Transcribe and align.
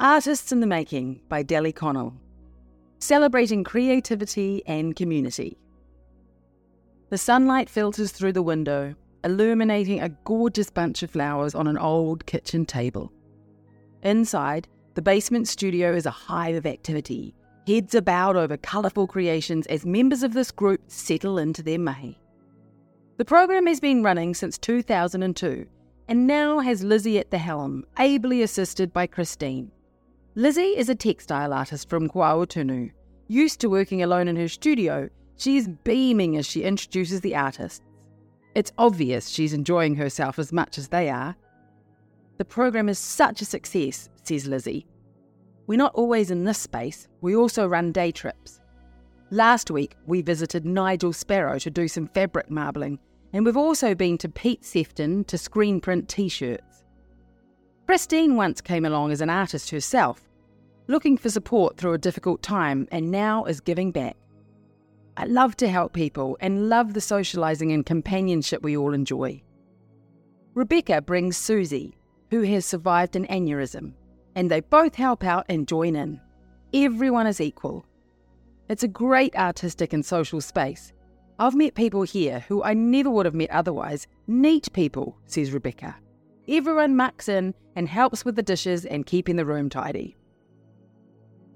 Artists 0.00 0.52
in 0.52 0.60
the 0.60 0.66
Making 0.68 1.20
by 1.28 1.42
Deli 1.42 1.72
Connell, 1.72 2.14
celebrating 3.00 3.64
creativity 3.64 4.62
and 4.64 4.94
community. 4.94 5.58
The 7.10 7.18
sunlight 7.18 7.68
filters 7.68 8.12
through 8.12 8.34
the 8.34 8.42
window, 8.42 8.94
illuminating 9.24 10.00
a 10.00 10.10
gorgeous 10.10 10.70
bunch 10.70 11.02
of 11.02 11.10
flowers 11.10 11.56
on 11.56 11.66
an 11.66 11.76
old 11.76 12.26
kitchen 12.26 12.64
table. 12.64 13.10
Inside, 14.04 14.68
the 14.94 15.02
basement 15.02 15.48
studio 15.48 15.92
is 15.92 16.06
a 16.06 16.12
hive 16.12 16.54
of 16.54 16.64
activity. 16.64 17.34
Heads 17.66 17.96
are 17.96 18.00
bowed 18.00 18.36
over 18.36 18.56
colourful 18.56 19.08
creations 19.08 19.66
as 19.66 19.84
members 19.84 20.22
of 20.22 20.32
this 20.32 20.52
group 20.52 20.80
settle 20.86 21.38
into 21.38 21.60
their 21.60 21.80
mahi. 21.80 22.16
The 23.16 23.24
program 23.24 23.66
has 23.66 23.80
been 23.80 24.04
running 24.04 24.32
since 24.34 24.58
2002 24.58 25.66
and 26.06 26.28
now 26.28 26.60
has 26.60 26.84
Lizzy 26.84 27.18
at 27.18 27.32
the 27.32 27.38
helm, 27.38 27.84
ably 27.98 28.42
assisted 28.42 28.92
by 28.92 29.08
Christine. 29.08 29.72
Lizzy 30.38 30.76
is 30.76 30.88
a 30.88 30.94
textile 30.94 31.52
artist 31.52 31.90
from 31.90 32.08
Kūaotunu. 32.08 32.92
Used 33.26 33.58
to 33.58 33.68
working 33.68 34.04
alone 34.04 34.28
in 34.28 34.36
her 34.36 34.46
studio, 34.46 35.08
she 35.36 35.56
is 35.56 35.66
beaming 35.82 36.36
as 36.36 36.46
she 36.46 36.62
introduces 36.62 37.20
the 37.22 37.34
artists. 37.34 37.84
It's 38.54 38.70
obvious 38.78 39.30
she's 39.30 39.52
enjoying 39.52 39.96
herself 39.96 40.38
as 40.38 40.52
much 40.52 40.78
as 40.78 40.86
they 40.86 41.10
are. 41.10 41.34
The 42.36 42.44
program 42.44 42.88
is 42.88 43.00
such 43.00 43.42
a 43.42 43.44
success, 43.44 44.10
says 44.22 44.46
Lizzy. 44.46 44.86
We're 45.66 45.76
not 45.76 45.96
always 45.96 46.30
in 46.30 46.44
this 46.44 46.58
space, 46.58 47.08
we 47.20 47.34
also 47.34 47.66
run 47.66 47.90
day 47.90 48.12
trips. 48.12 48.60
Last 49.32 49.72
week, 49.72 49.96
we 50.06 50.22
visited 50.22 50.64
Nigel 50.64 51.12
Sparrow 51.12 51.58
to 51.58 51.68
do 51.68 51.88
some 51.88 52.06
fabric 52.06 52.48
marbling, 52.48 53.00
and 53.32 53.44
we've 53.44 53.56
also 53.56 53.92
been 53.92 54.16
to 54.18 54.28
Pete 54.28 54.64
Sefton 54.64 55.24
to 55.24 55.36
screen 55.36 55.80
print 55.80 56.08
t 56.08 56.28
shirts. 56.28 56.84
Christine 57.86 58.36
once 58.36 58.60
came 58.60 58.84
along 58.84 59.10
as 59.10 59.20
an 59.20 59.30
artist 59.30 59.70
herself, 59.70 60.27
looking 60.88 61.18
for 61.18 61.30
support 61.30 61.76
through 61.76 61.92
a 61.92 61.98
difficult 61.98 62.42
time, 62.42 62.88
and 62.90 63.10
now 63.10 63.44
is 63.44 63.60
giving 63.60 63.92
back. 63.92 64.16
I 65.16 65.26
love 65.26 65.56
to 65.58 65.68
help 65.68 65.92
people 65.92 66.36
and 66.40 66.68
love 66.68 66.94
the 66.94 67.00
socialising 67.00 67.72
and 67.72 67.84
companionship 67.84 68.62
we 68.62 68.76
all 68.76 68.94
enjoy. 68.94 69.42
Rebecca 70.54 71.02
brings 71.02 71.36
Susie, 71.36 71.98
who 72.30 72.42
has 72.42 72.64
survived 72.64 73.16
an 73.16 73.26
aneurysm, 73.26 73.92
and 74.34 74.50
they 74.50 74.60
both 74.60 74.94
help 74.94 75.24
out 75.24 75.44
and 75.48 75.68
join 75.68 75.94
in. 75.94 76.20
Everyone 76.72 77.26
is 77.26 77.40
equal. 77.40 77.84
It's 78.68 78.82
a 78.82 78.88
great 78.88 79.34
artistic 79.36 79.92
and 79.92 80.04
social 80.04 80.40
space. 80.40 80.92
I've 81.38 81.54
met 81.54 81.74
people 81.74 82.02
here 82.02 82.40
who 82.48 82.62
I 82.62 82.74
never 82.74 83.10
would 83.10 83.26
have 83.26 83.34
met 83.34 83.50
otherwise. 83.50 84.06
Neat 84.26 84.72
people, 84.72 85.16
says 85.26 85.52
Rebecca. 85.52 85.96
Everyone 86.48 86.96
mucks 86.96 87.28
in 87.28 87.54
and 87.76 87.88
helps 87.88 88.24
with 88.24 88.36
the 88.36 88.42
dishes 88.42 88.84
and 88.84 89.06
keeping 89.06 89.36
the 89.36 89.44
room 89.44 89.68
tidy. 89.68 90.17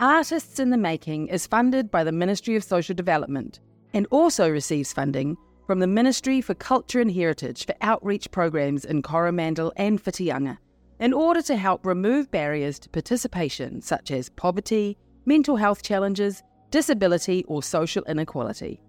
Artists 0.03 0.59
in 0.59 0.71
the 0.71 0.77
Making 0.77 1.29
is 1.29 1.47
funded 1.47 1.89
by 1.89 2.03
the 2.03 2.11
Ministry 2.11 2.57
of 2.57 2.65
Social 2.65 2.93
Development 2.93 3.61
and 3.95 4.05
also 4.11 4.51
receives 4.51 4.93
funding 4.93 5.37
from 5.65 5.79
the 5.79 5.87
Ministry 5.87 6.41
for 6.41 6.55
Culture 6.55 7.01
and 7.01 7.13
Heritage 7.13 7.65
for 7.67 7.77
outreach 7.83 8.29
programs 8.33 8.85
in 8.85 9.03
Coromandel 9.03 9.73
and 9.77 10.03
Whitianga 10.03 10.59
in 10.99 11.13
order 11.13 11.41
to 11.43 11.55
help 11.55 11.87
remove 11.87 12.33
barriers 12.33 12.81
to 12.81 12.89
participation 12.89 13.81
such 13.81 14.11
as 14.11 14.29
poverty, 14.31 14.99
mental 15.25 15.55
health 15.55 15.85
challenges, 15.85 16.43
disability, 16.73 17.45
or 17.47 17.63
social 17.63 18.03
inequality. 18.07 18.83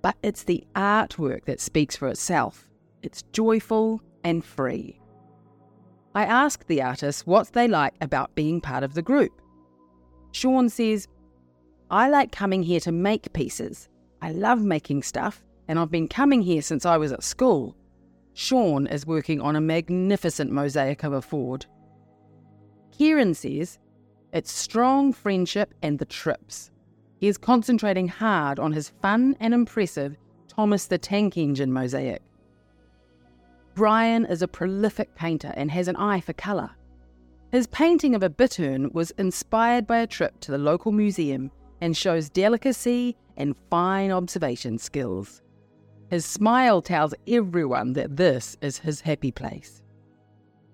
But 0.00 0.16
it's 0.22 0.44
the 0.44 0.66
artwork 0.74 1.44
that 1.44 1.60
speaks 1.60 1.98
for 1.98 2.08
itself. 2.08 2.66
It's 3.02 3.24
joyful 3.34 4.00
and 4.24 4.42
free. 4.42 5.02
I 6.14 6.24
asked 6.24 6.66
the 6.66 6.80
artists 6.80 7.26
what 7.26 7.52
they 7.52 7.68
like 7.68 7.92
about 8.00 8.34
being 8.34 8.62
part 8.62 8.84
of 8.84 8.94
the 8.94 9.02
group. 9.02 9.42
Sean 10.34 10.68
says, 10.68 11.06
I 11.92 12.08
like 12.08 12.32
coming 12.32 12.64
here 12.64 12.80
to 12.80 12.90
make 12.90 13.32
pieces. 13.32 13.88
I 14.20 14.32
love 14.32 14.64
making 14.64 15.04
stuff, 15.04 15.44
and 15.68 15.78
I've 15.78 15.92
been 15.92 16.08
coming 16.08 16.42
here 16.42 16.60
since 16.60 16.84
I 16.84 16.96
was 16.96 17.12
at 17.12 17.22
school. 17.22 17.76
Sean 18.32 18.88
is 18.88 19.06
working 19.06 19.40
on 19.40 19.54
a 19.54 19.60
magnificent 19.60 20.50
mosaic 20.50 21.04
of 21.04 21.12
a 21.12 21.22
Ford. 21.22 21.66
Kieran 22.90 23.34
says, 23.34 23.78
it's 24.32 24.50
strong 24.50 25.12
friendship 25.12 25.72
and 25.82 26.00
the 26.00 26.04
trips. 26.04 26.72
He 27.20 27.28
is 27.28 27.38
concentrating 27.38 28.08
hard 28.08 28.58
on 28.58 28.72
his 28.72 28.88
fun 28.88 29.36
and 29.38 29.54
impressive 29.54 30.16
Thomas 30.48 30.86
the 30.86 30.98
Tank 30.98 31.36
Engine 31.36 31.72
mosaic. 31.72 32.22
Brian 33.74 34.24
is 34.24 34.42
a 34.42 34.48
prolific 34.48 35.14
painter 35.14 35.52
and 35.56 35.70
has 35.70 35.86
an 35.86 35.94
eye 35.94 36.20
for 36.20 36.32
colour. 36.32 36.72
His 37.54 37.68
painting 37.68 38.16
of 38.16 38.24
a 38.24 38.28
bittern 38.28 38.90
was 38.92 39.12
inspired 39.12 39.86
by 39.86 39.98
a 39.98 40.08
trip 40.08 40.40
to 40.40 40.50
the 40.50 40.58
local 40.58 40.90
museum 40.90 41.52
and 41.80 41.96
shows 41.96 42.28
delicacy 42.28 43.16
and 43.36 43.54
fine 43.70 44.10
observation 44.10 44.76
skills. 44.76 45.40
His 46.10 46.24
smile 46.24 46.82
tells 46.82 47.14
everyone 47.28 47.92
that 47.92 48.16
this 48.16 48.56
is 48.60 48.78
his 48.78 49.00
happy 49.00 49.30
place. 49.30 49.82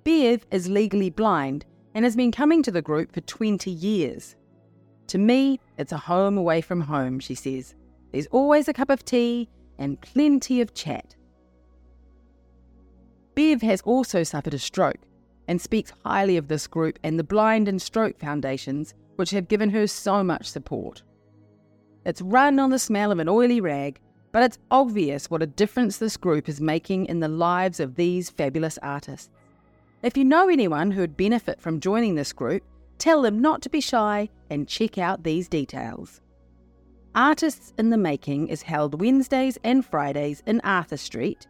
Bev 0.05 0.47
is 0.51 0.71
legally 0.71 1.11
blind 1.11 1.67
and 1.95 2.03
has 2.03 2.17
been 2.17 2.33
coming 2.33 2.63
to 2.63 2.71
the 2.71 2.81
group 2.81 3.13
for 3.13 3.21
20 3.21 3.71
years. 3.71 4.35
To 5.09 5.19
me, 5.19 5.61
it's 5.77 5.93
a 5.93 5.99
home 5.99 6.39
away 6.39 6.63
from 6.63 6.81
home, 6.81 7.21
she 7.21 7.35
says. 7.35 7.75
There's 8.11 8.29
always 8.29 8.69
a 8.69 8.73
cup 8.73 8.89
of 8.89 9.05
tea 9.05 9.51
and 9.79 10.01
plenty 10.01 10.63
of 10.63 10.73
chat. 10.73 11.15
Bev 13.35 13.61
has 13.61 13.83
also 13.83 14.23
suffered 14.23 14.55
a 14.55 14.59
stroke 14.59 14.97
and 15.51 15.61
speaks 15.61 15.93
highly 16.07 16.37
of 16.37 16.47
this 16.47 16.69
group 16.69 16.97
and 17.03 17.19
the 17.19 17.25
Blind 17.25 17.67
and 17.67 17.83
Stroke 17.83 18.17
Foundations, 18.21 18.95
which 19.17 19.33
have 19.33 19.49
given 19.49 19.69
her 19.71 19.85
so 19.89 20.23
much 20.23 20.47
support. 20.47 21.03
It's 22.07 22.23
run 22.23 22.61
on 22.61 22.71
the 22.71 22.79
smell 22.79 23.11
of 23.11 23.19
an 23.19 23.29
oily 23.29 23.61
rag, 23.61 23.99
but 24.31 24.45
it's 24.45 24.61
obvious 24.71 25.29
what 25.29 25.43
a 25.43 25.49
difference 25.49 25.97
this 25.97 26.17
group 26.17 26.49
is 26.49 26.61
making 26.61 27.07
in 27.07 27.19
the 27.19 27.27
lives 27.27 27.81
of 27.81 27.97
these 27.97 28.31
fabulous 28.31 28.79
artists. 28.81 29.29
If 30.05 30.17
you 30.17 30.25
know 30.25 30.49
anyone 30.49 30.93
who 30.93 31.01
would 31.01 31.17
benefit 31.17 31.61
from 31.61 31.81
joining 31.81 32.15
this 32.15 32.33
group, 32.33 32.63
tell 32.99 33.21
them 33.21 33.41
not 33.41 33.61
to 33.63 33.71
be 33.71 33.81
shy 33.81 34.29
and 34.51 34.69
check 34.69 34.99
out 34.99 35.25
these 35.25 35.49
details. 35.49 36.21
Artists 37.17 37.73
in 37.77 37.91
the 37.91 37.99
Making 37.99 38.47
is 38.47 38.63
held 38.63 39.01
Wednesdays 39.01 39.59
and 39.65 39.85
Fridays 39.85 40.45
in 40.47 40.61
Arthur 40.61 40.97
Street, 40.97 41.49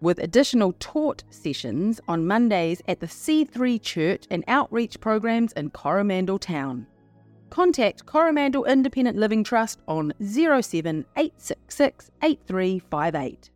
with 0.00 0.18
additional 0.18 0.74
taught 0.78 1.24
sessions 1.30 2.00
on 2.08 2.26
Mondays 2.26 2.82
at 2.88 3.00
the 3.00 3.06
C3 3.06 3.80
Church 3.82 4.24
and 4.30 4.44
outreach 4.48 5.00
programs 5.00 5.52
in 5.52 5.70
Coromandel 5.70 6.38
Town. 6.38 6.86
Contact 7.50 8.04
Coromandel 8.06 8.64
Independent 8.64 9.16
Living 9.16 9.42
Trust 9.42 9.80
on 9.88 10.12
07 10.22 11.06
866 11.16 12.10
8358. 12.22 13.50